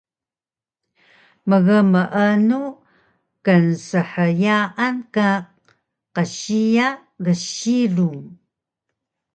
[1.49, 2.61] Mgmeenu
[3.45, 5.27] knshyaan ka
[6.15, 6.87] qsiya
[7.25, 8.21] gsilung?